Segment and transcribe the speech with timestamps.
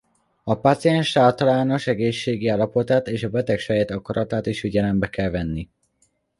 [0.43, 5.69] A páciens általános egészségi állapotát és a beteg saját akaratát is figyelembe kell venni.